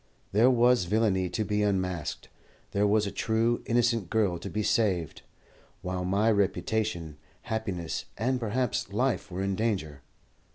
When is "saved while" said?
4.63-6.05